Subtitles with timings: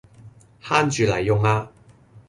[0.63, 1.69] 慳住嚟用呀